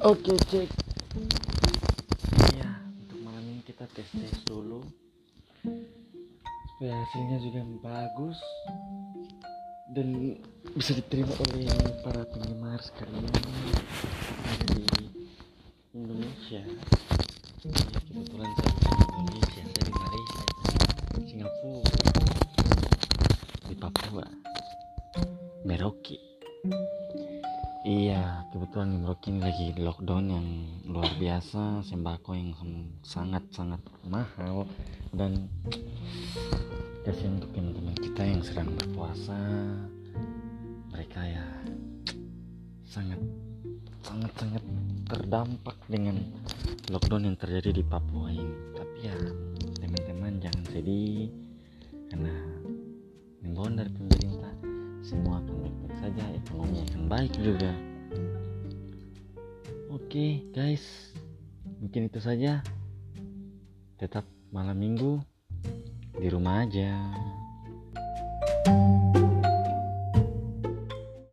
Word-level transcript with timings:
Oke 0.00 0.32
cek. 0.48 0.64
Iya, 2.56 2.70
untuk 3.04 3.20
malam 3.20 3.44
ini 3.44 3.60
kita 3.68 3.84
tes 3.92 4.08
tes 4.08 4.32
dulu. 4.48 4.80
Supaya 5.60 6.96
hasilnya 7.04 7.36
juga 7.44 7.60
bagus 7.84 8.40
dan 9.92 10.40
bisa 10.72 10.96
diterima 10.96 11.36
oleh 11.52 11.68
para 12.00 12.24
penggemar 12.32 12.80
sekalian 12.80 13.28
di 14.72 14.88
Indonesia. 15.92 16.64
Ya, 17.60 17.72
kebetulan 18.08 18.50
saya 18.56 18.72
di 18.72 19.04
Indonesia, 19.04 19.62
saya 19.68 19.84
di 19.84 19.92
Malaysia, 20.00 20.42
Singapura, 21.28 21.92
di 23.68 23.74
Papua, 23.76 24.24
Merauke. 25.68 26.16
Iya, 27.80 28.44
kebetulan 28.52 29.00
Merauke 29.00 29.32
ini 29.32 29.40
lagi 29.40 29.72
lockdown 29.72 30.28
yang 30.28 30.48
luar 30.84 31.16
biasa, 31.16 31.80
sembako 31.80 32.36
yang 32.36 32.52
sangat-sangat 33.00 33.80
mahal 34.04 34.68
dan 35.16 35.48
kasihan 37.08 37.40
untuk 37.40 37.56
teman-teman 37.56 37.96
kita 37.96 38.20
yang 38.20 38.44
sedang 38.44 38.68
berpuasa. 38.76 39.40
Mereka 40.92 41.20
ya 41.24 41.40
sangat 42.84 43.16
sangat 44.04 44.32
sangat 44.36 44.62
terdampak 45.08 45.80
dengan 45.88 46.20
lockdown 46.92 47.32
yang 47.32 47.36
terjadi 47.40 47.80
di 47.80 47.84
Papua 47.88 48.28
ini. 48.28 48.76
Tapi 48.76 48.98
ya 49.08 49.16
teman-teman 49.80 50.36
jangan 50.36 50.64
sedih 50.68 51.32
karena 52.12 52.36
himbauan 53.40 53.80
dari 53.80 53.88
pemerintah 53.88 54.52
semua 55.00 55.40
akan 55.40 55.59
ekonomi 56.80 56.96
akan 56.96 57.02
baik 57.12 57.32
juga. 57.44 57.72
Oke 59.92 60.48
guys. 60.56 61.12
Mungkin 61.80 62.08
itu 62.08 62.20
saja. 62.20 62.64
Tetap 64.00 64.24
malam 64.48 64.80
minggu 64.80 65.20
di 66.16 66.28
rumah 66.32 66.64
aja 66.64 66.96